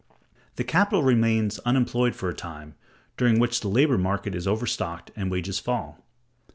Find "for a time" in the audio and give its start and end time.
2.15-2.73